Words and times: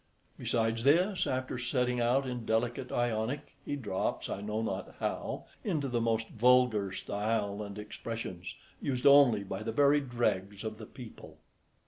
Besides 0.35 0.83
this, 0.83 1.27
after 1.27 1.59
setting 1.59 1.99
out 2.01 2.25
in 2.25 2.43
delicate 2.43 2.91
Ionic, 2.91 3.55
he 3.63 3.75
drops, 3.75 4.31
I 4.31 4.41
know 4.41 4.63
not 4.63 4.95
how, 4.97 5.45
into 5.63 5.87
the 5.87 6.01
most 6.01 6.29
vulgar 6.29 6.91
style 6.91 7.61
and 7.61 7.77
expressions, 7.77 8.55
used 8.81 9.05
only 9.05 9.43
by 9.43 9.61
the 9.61 9.71
very 9.71 9.99
dregs 10.01 10.63
of 10.63 10.79
the 10.79 10.87
people. 10.87 11.37